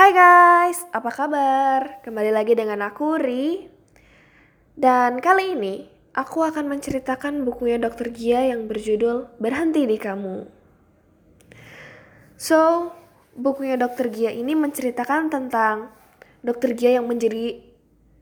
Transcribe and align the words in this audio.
Hai 0.00 0.16
guys, 0.16 0.80
apa 0.96 1.12
kabar? 1.12 2.00
Kembali 2.00 2.32
lagi 2.32 2.56
dengan 2.56 2.80
aku 2.88 3.20
Ri. 3.20 3.68
Dan 4.72 5.20
kali 5.20 5.52
ini 5.52 5.84
aku 6.16 6.40
akan 6.40 6.72
menceritakan 6.72 7.44
bukunya 7.44 7.76
Dr. 7.76 8.08
Gia 8.08 8.48
yang 8.48 8.64
berjudul 8.64 9.28
Berhenti 9.36 9.84
di 9.84 10.00
Kamu. 10.00 10.48
So, 12.40 12.88
bukunya 13.36 13.76
Dr. 13.76 14.08
Gia 14.08 14.32
ini 14.32 14.56
menceritakan 14.56 15.28
tentang 15.28 15.92
Dr. 16.40 16.72
Gia 16.72 16.96
yang 16.96 17.04
menjadi 17.04 17.60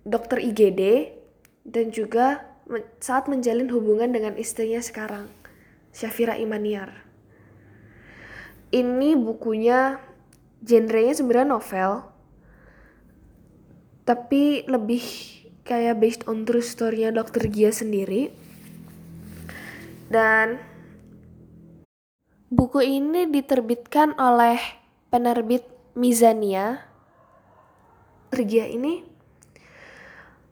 dokter 0.02 0.42
IGD 0.42 1.14
dan 1.62 1.94
juga 1.94 2.42
saat 2.98 3.30
menjalin 3.30 3.70
hubungan 3.70 4.10
dengan 4.10 4.34
istrinya 4.34 4.82
sekarang, 4.82 5.30
Syafira 5.94 6.34
Imaniar. 6.42 7.06
Ini 8.74 9.14
bukunya 9.14 10.07
genrenya 10.62 11.14
sebenarnya 11.14 11.48
novel, 11.54 11.90
tapi 14.08 14.64
lebih 14.64 15.04
kayak 15.68 16.00
based 16.00 16.24
on 16.24 16.48
true 16.48 16.64
story-nya 16.64 17.12
Dr. 17.12 17.44
Gia 17.52 17.68
sendiri. 17.68 18.32
Dan 20.08 20.56
buku 22.48 22.80
ini 22.80 23.28
diterbitkan 23.28 24.16
oleh 24.16 24.56
penerbit 25.12 25.68
Mizania. 25.92 26.88
Dr. 28.32 28.44
Gia 28.48 28.64
ini 28.64 29.04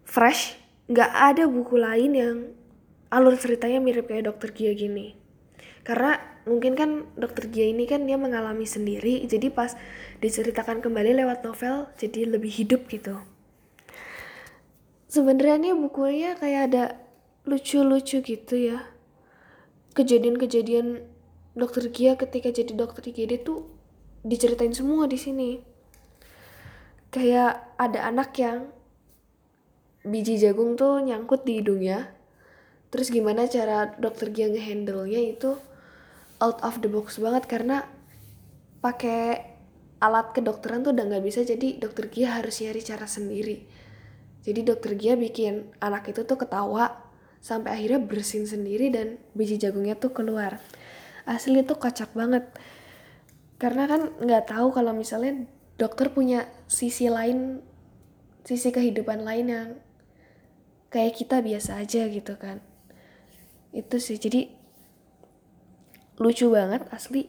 fresh, 0.04 0.60
nggak 0.93 1.12
ada 1.12 1.45
buku 1.48 1.80
lain 1.80 2.12
yang 2.12 2.37
alur 3.09 3.37
ceritanya 3.41 3.80
mirip 3.80 4.12
kayak 4.12 4.29
Dr. 4.29 4.52
Gia 4.52 4.77
gini. 4.77 5.26
Karena 5.86 6.18
mungkin 6.50 6.74
kan 6.74 7.06
dokter 7.14 7.46
Gia 7.46 7.70
ini 7.70 7.86
kan 7.86 8.10
dia 8.10 8.18
mengalami 8.18 8.66
sendiri 8.66 9.22
jadi 9.30 9.54
pas 9.54 9.78
diceritakan 10.18 10.82
kembali 10.82 11.14
lewat 11.22 11.46
novel 11.46 11.86
jadi 11.95 12.26
lebih 12.26 12.50
hidup 12.50 12.90
gitu. 12.90 13.22
Sebenarnya 15.06 15.78
bukunya 15.78 16.34
kayak 16.34 16.62
ada 16.74 16.84
lucu-lucu 17.46 18.18
gitu 18.18 18.54
ya. 18.59 18.82
Kejadian-kejadian 19.95 21.06
dokter 21.54 21.87
Gia 21.95 22.18
ketika 22.18 22.50
jadi 22.50 22.74
dokter 22.74 23.06
IGD 23.06 23.46
tuh 23.46 23.71
diceritain 24.26 24.74
semua 24.74 25.06
di 25.06 25.15
sini. 25.15 25.62
Kayak 27.15 27.78
ada 27.78 28.10
anak 28.10 28.34
yang 28.43 28.74
biji 30.02 30.43
jagung 30.43 30.74
tuh 30.74 30.98
nyangkut 30.98 31.46
di 31.46 31.62
hidungnya. 31.62 32.10
Terus 32.90 33.15
gimana 33.15 33.46
cara 33.46 33.95
dokter 34.02 34.34
Gia 34.34 34.50
ngehandle-nya 34.50 35.23
itu 35.30 35.54
out 36.40 36.60
of 36.65 36.80
the 36.84 36.90
box 36.90 37.16
banget 37.16 37.48
karena 37.48 37.88
pakai 38.84 39.56
alat 40.01 40.37
kedokteran 40.37 40.84
tuh 40.84 40.93
udah 40.93 41.04
nggak 41.09 41.24
bisa. 41.24 41.43
Jadi 41.43 41.80
dokter 41.80 42.09
Gia 42.12 42.38
harus 42.40 42.60
nyari 42.60 42.80
cara 42.84 43.06
sendiri. 43.09 43.65
Jadi 44.45 44.60
dokter 44.62 44.95
Gia 44.95 45.16
bikin 45.16 45.73
anak 45.80 46.12
itu 46.12 46.23
tuh 46.23 46.38
ketawa 46.38 47.06
sampai 47.40 47.78
akhirnya 47.78 48.01
bersin 48.02 48.45
sendiri 48.45 48.93
dan 48.93 49.23
biji 49.32 49.56
jagungnya 49.56 49.96
tuh 49.96 50.12
keluar. 50.12 50.60
Asli 51.26 51.65
tuh 51.66 51.80
kocak 51.80 52.12
banget. 52.15 52.46
Karena 53.56 53.88
kan 53.88 54.12
nggak 54.21 54.52
tahu 54.52 54.71
kalau 54.71 54.93
misalnya 54.93 55.48
dokter 55.80 56.12
punya 56.12 56.46
sisi 56.68 57.09
lain 57.09 57.65
sisi 58.46 58.71
kehidupan 58.71 59.26
lain 59.26 59.46
yang 59.50 59.68
kayak 60.93 61.18
kita 61.18 61.43
biasa 61.43 61.82
aja 61.82 62.06
gitu 62.06 62.37
kan. 62.38 62.62
Itu 63.74 63.98
sih. 63.98 64.21
Jadi 64.21 64.66
lucu 66.16 66.48
banget 66.48 66.84
asli. 66.92 67.28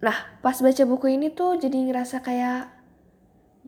Nah 0.00 0.16
pas 0.40 0.56
baca 0.56 0.82
buku 0.88 1.16
ini 1.16 1.32
tuh 1.32 1.60
jadi 1.60 1.76
ngerasa 1.76 2.24
kayak 2.24 2.72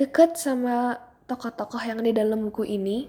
deket 0.00 0.40
sama 0.40 0.96
tokoh-tokoh 1.28 1.80
yang 1.84 2.00
di 2.00 2.12
dalam 2.16 2.48
buku 2.48 2.64
ini. 2.64 3.08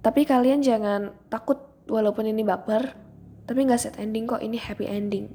Tapi 0.00 0.24
kalian 0.24 0.64
jangan 0.64 1.12
takut 1.28 1.60
walaupun 1.86 2.26
ini 2.26 2.42
baper 2.42 2.96
tapi 3.44 3.66
nggak 3.66 3.82
set 3.82 3.96
ending 3.98 4.26
kok 4.30 4.42
ini 4.42 4.58
happy 4.58 4.86
ending. 4.86 5.30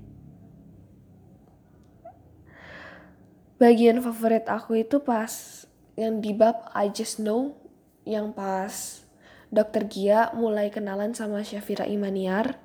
Bagian 3.56 4.03
favorit 4.03 4.52
aku 4.52 4.84
itu 4.84 5.00
pas 5.00 5.64
yang 5.96 6.19
di 6.19 6.35
bab 6.35 6.68
I 6.75 6.91
Just 6.91 7.24
Know 7.24 7.56
yang 8.03 8.35
pas 8.35 9.03
Dokter 9.47 9.88
Gia 9.88 10.35
mulai 10.35 10.68
kenalan 10.68 11.16
sama 11.16 11.40
Syafira 11.40 11.88
Imaniar 11.88 12.65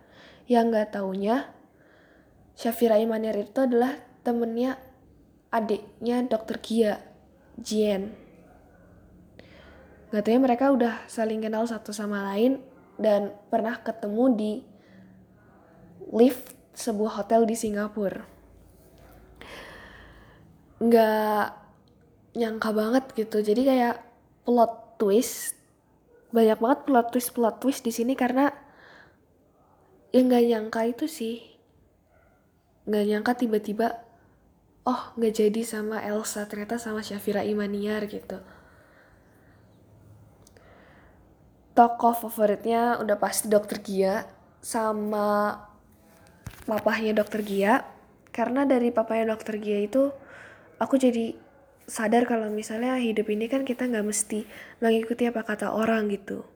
yang 0.51 0.75
nggak 0.75 0.99
taunya 0.99 1.47
Syafira 2.59 2.99
Imanir 2.99 3.39
itu 3.39 3.55
adalah 3.63 3.95
temennya 4.27 4.75
adiknya 5.55 6.27
dokter 6.27 6.59
Gia 6.59 6.99
Jien. 7.55 8.11
Nggak 10.11 10.23
taunya 10.27 10.43
mereka 10.43 10.75
udah 10.75 11.07
saling 11.07 11.39
kenal 11.39 11.65
satu 11.71 11.95
sama 11.95 12.27
lain 12.35 12.59
dan 12.99 13.31
pernah 13.47 13.79
ketemu 13.79 14.25
di 14.35 14.53
lift 16.11 16.53
sebuah 16.75 17.23
hotel 17.23 17.47
di 17.47 17.55
Singapura. 17.55 18.27
Nggak 20.83 21.47
nyangka 22.35 22.71
banget 22.75 23.05
gitu. 23.15 23.39
Jadi 23.39 23.63
kayak 23.71 23.97
plot 24.43 24.99
twist 24.99 25.55
banyak 26.35 26.59
banget 26.59 26.81
plot 26.91 27.07
twist 27.15 27.31
plot 27.33 27.57
twist 27.63 27.83
di 27.87 27.95
sini 27.95 28.19
karena 28.19 28.51
yang 30.11 30.31
nggak 30.31 30.45
nyangka 30.47 30.81
itu 30.87 31.07
sih. 31.07 31.37
Nggak 32.87 33.05
nyangka 33.07 33.33
tiba-tiba 33.39 34.03
oh 34.87 35.15
nggak 35.15 35.35
jadi 35.37 35.61
sama 35.63 36.03
Elsa 36.03 36.47
ternyata 36.51 36.81
sama 36.81 37.05
Syafira 37.07 37.47
Imaniar 37.47 38.07
gitu. 38.11 38.43
Tokoh 41.75 42.15
favoritnya 42.27 42.99
udah 42.99 43.17
pasti 43.17 43.47
Dokter 43.47 43.79
Gia 43.81 44.27
sama 44.59 45.57
papahnya 46.67 47.15
Dokter 47.15 47.47
Gia. 47.47 47.87
Karena 48.31 48.63
dari 48.67 48.91
papahnya 48.95 49.35
Dokter 49.35 49.59
Gia 49.63 49.79
itu 49.79 50.11
aku 50.83 50.99
jadi 50.99 51.35
sadar 51.91 52.27
kalau 52.27 52.47
misalnya 52.51 52.95
hidup 53.03 53.27
ini 53.31 53.51
kan 53.51 53.67
kita 53.67 53.91
nggak 53.91 54.07
mesti 54.07 54.47
mengikuti 54.79 55.27
apa 55.27 55.43
kata 55.43 55.75
orang 55.75 56.07
gitu 56.07 56.47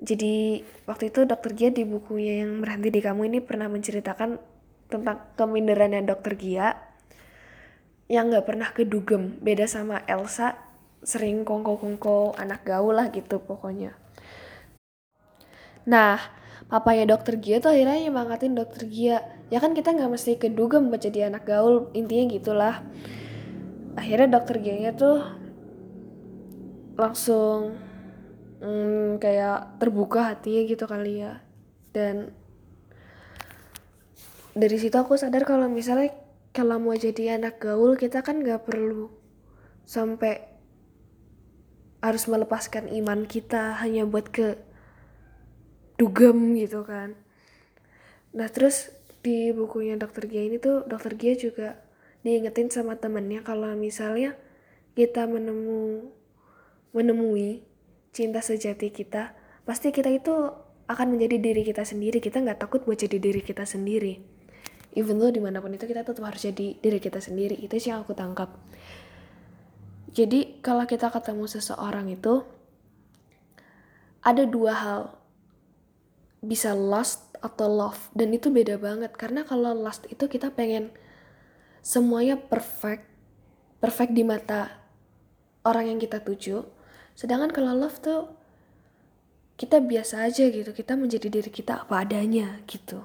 jadi 0.00 0.64
waktu 0.88 1.12
itu 1.12 1.28
dokter 1.28 1.52
Gia 1.52 1.68
di 1.68 1.84
bukunya 1.84 2.40
yang 2.40 2.64
berhenti 2.64 2.88
di 2.88 3.00
kamu 3.04 3.28
ini 3.28 3.38
pernah 3.44 3.68
menceritakan 3.68 4.40
tentang 4.88 5.28
keminderannya 5.36 6.08
dokter 6.08 6.40
Gia 6.40 6.72
yang 8.08 8.32
nggak 8.32 8.48
pernah 8.48 8.72
kedugem. 8.72 9.36
Beda 9.44 9.68
sama 9.68 10.00
Elsa 10.08 10.56
sering 11.04 11.44
kongko-kongko 11.44 12.32
anak 12.40 12.64
gaul 12.64 12.96
lah 12.96 13.12
gitu 13.12 13.44
pokoknya. 13.44 13.92
Nah 15.84 16.16
papanya 16.72 17.12
dokter 17.12 17.36
Gia 17.36 17.60
tuh 17.60 17.76
akhirnya 17.76 18.08
nyemangatin 18.08 18.56
dokter 18.56 18.88
Gia. 18.88 19.20
Ya 19.52 19.60
kan 19.60 19.76
kita 19.76 19.92
nggak 19.92 20.16
mesti 20.16 20.40
kedugem 20.40 20.88
buat 20.88 21.04
jadi 21.04 21.28
anak 21.28 21.44
gaul 21.44 21.92
intinya 21.92 22.24
gitulah. 22.32 22.74
Akhirnya 24.00 24.40
dokter 24.40 24.64
Gia 24.64 24.96
tuh 24.96 25.20
langsung 26.96 27.89
hmm, 28.60 29.18
kayak 29.18 29.80
terbuka 29.80 30.32
hatinya 30.32 30.62
gitu 30.68 30.84
kali 30.86 31.24
ya. 31.24 31.40
Dan 31.90 32.30
dari 34.54 34.76
situ 34.78 34.94
aku 34.94 35.16
sadar 35.16 35.42
kalau 35.48 35.66
misalnya 35.66 36.14
kalau 36.50 36.78
mau 36.82 36.94
jadi 36.94 37.38
anak 37.38 37.62
gaul 37.62 37.94
kita 37.94 38.22
kan 38.26 38.42
gak 38.42 38.66
perlu 38.66 39.10
sampai 39.86 40.50
harus 42.00 42.24
melepaskan 42.26 42.88
iman 43.02 43.28
kita 43.28 43.76
hanya 43.82 44.08
buat 44.08 44.32
ke 44.32 44.56
dugem 46.00 46.56
gitu 46.56 46.80
kan. 46.82 47.12
Nah 48.32 48.48
terus 48.48 48.88
di 49.20 49.52
bukunya 49.52 50.00
dokter 50.00 50.24
Gia 50.24 50.48
ini 50.48 50.56
tuh 50.56 50.88
dokter 50.88 51.12
Gia 51.12 51.36
juga 51.36 51.68
diingetin 52.24 52.72
sama 52.72 52.96
temennya 52.96 53.44
kalau 53.44 53.68
misalnya 53.76 54.32
kita 54.96 55.28
menemu 55.28 56.08
menemui 56.96 57.69
cinta 58.10 58.42
sejati 58.42 58.90
kita, 58.90 59.34
pasti 59.62 59.94
kita 59.94 60.10
itu 60.10 60.34
akan 60.90 61.06
menjadi 61.14 61.38
diri 61.38 61.62
kita 61.62 61.86
sendiri. 61.86 62.18
Kita 62.18 62.42
nggak 62.42 62.58
takut 62.58 62.82
buat 62.82 62.98
jadi 62.98 63.18
diri 63.22 63.40
kita 63.42 63.62
sendiri. 63.62 64.18
Even 64.98 65.22
though 65.22 65.30
di 65.30 65.38
mana 65.38 65.62
pun 65.62 65.70
itu 65.70 65.86
kita 65.86 66.02
tetap 66.02 66.26
harus 66.26 66.42
jadi 66.42 66.74
diri 66.78 66.98
kita 66.98 67.22
sendiri. 67.22 67.54
Itu 67.54 67.78
sih 67.78 67.94
yang 67.94 68.02
aku 68.02 68.12
tangkap. 68.18 68.50
Jadi 70.10 70.58
kalau 70.58 70.82
kita 70.90 71.06
ketemu 71.14 71.46
seseorang 71.46 72.10
itu 72.10 72.42
ada 74.26 74.42
dua 74.42 74.72
hal 74.74 75.00
bisa 76.42 76.74
lust 76.74 77.30
atau 77.40 77.68
love 77.68 78.10
dan 78.12 78.32
itu 78.32 78.52
beda 78.52 78.76
banget 78.76 79.12
karena 79.16 79.44
kalau 79.44 79.72
lust 79.72 80.04
itu 80.12 80.28
kita 80.28 80.52
pengen 80.52 80.92
semuanya 81.80 82.36
perfect 82.36 83.08
perfect 83.80 84.12
di 84.12 84.24
mata 84.24 84.68
orang 85.64 85.96
yang 85.96 85.98
kita 86.00 86.20
tuju 86.20 86.64
sedangkan 87.20 87.52
kalau 87.52 87.76
love 87.76 88.00
tuh 88.00 88.32
kita 89.60 89.84
biasa 89.84 90.24
aja 90.24 90.48
gitu 90.48 90.72
kita 90.72 90.96
menjadi 90.96 91.28
diri 91.28 91.52
kita 91.52 91.84
apa 91.84 92.00
adanya 92.00 92.64
gitu 92.64 93.04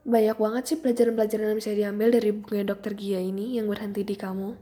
banyak 0.00 0.36
banget 0.40 0.62
sih 0.64 0.78
pelajaran-pelajaran 0.80 1.52
yang 1.52 1.58
bisa 1.60 1.72
diambil 1.76 2.08
dari 2.08 2.32
bukunya 2.32 2.64
dokter 2.64 2.96
Gia 2.96 3.20
ini 3.20 3.60
yang 3.60 3.68
berhenti 3.68 4.00
di 4.00 4.16
kamu. 4.16 4.56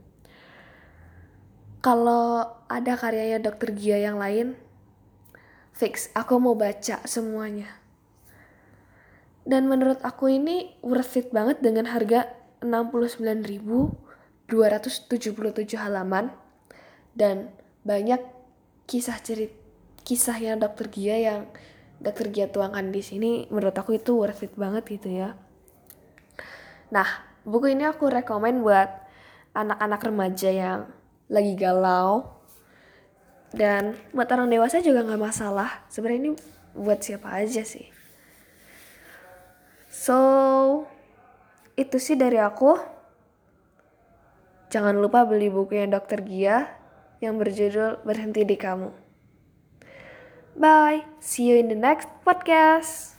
Kalau 1.79 2.43
ada 2.67 2.93
karyanya 2.99 3.39
dokter 3.39 3.71
Gia 3.71 4.03
yang 4.03 4.19
lain, 4.19 4.59
fix 5.71 6.11
aku 6.11 6.35
mau 6.43 6.59
baca 6.59 6.99
semuanya. 7.07 7.71
Dan 9.47 9.71
menurut 9.71 10.03
aku 10.03 10.27
ini 10.27 10.75
worth 10.83 11.15
it 11.15 11.31
banget 11.31 11.63
dengan 11.63 11.87
harga 11.87 12.27
69.277 12.59 14.51
halaman 15.79 16.35
dan 17.19 17.51
banyak 17.83 18.23
kisah 18.87 19.19
cerita 19.19 19.59
kisahnya 20.09 20.57
dokter 20.57 20.89
Gia 20.89 21.17
yang 21.21 21.41
dokter 22.01 22.33
Gia 22.33 22.49
tuangkan 22.49 22.89
di 22.89 23.05
sini 23.05 23.45
menurut 23.53 23.77
aku 23.77 23.99
itu 23.99 24.17
worth 24.17 24.41
it 24.41 24.57
banget 24.57 24.81
gitu 24.89 25.11
ya. 25.11 25.37
Nah, 26.89 27.05
buku 27.45 27.77
ini 27.77 27.85
aku 27.85 28.09
rekomen 28.09 28.65
buat 28.65 28.89
anak-anak 29.53 30.01
remaja 30.01 30.49
yang 30.49 30.79
lagi 31.29 31.53
galau 31.53 32.41
dan 33.53 33.93
buat 34.09 34.25
orang 34.33 34.49
dewasa 34.49 34.81
juga 34.81 35.05
nggak 35.05 35.21
masalah. 35.21 35.85
Sebenarnya 35.93 36.19
ini 36.25 36.31
buat 36.73 36.97
siapa 37.05 37.29
aja 37.29 37.61
sih. 37.61 37.85
So, 39.93 40.17
itu 41.77 42.01
sih 42.01 42.17
dari 42.17 42.41
aku. 42.41 42.81
Jangan 44.73 44.97
lupa 44.97 45.25
beli 45.25 45.53
bukunya 45.53 45.85
Dokter 45.85 46.25
Gia 46.25 46.78
yang 47.19 47.37
berjudul 47.37 48.03
Berhenti 48.07 48.47
di 48.47 48.55
Kamu. 48.55 48.89
Bye. 50.59 51.07
See 51.19 51.47
you 51.47 51.55
in 51.59 51.71
the 51.71 51.79
next 51.79 52.07
podcast. 52.27 53.18